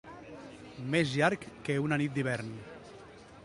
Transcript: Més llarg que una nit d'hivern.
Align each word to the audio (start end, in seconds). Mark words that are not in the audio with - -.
Més 0.95 1.11
llarg 1.19 1.45
que 1.67 1.77
una 1.87 2.01
nit 2.03 2.17
d'hivern. 2.19 2.53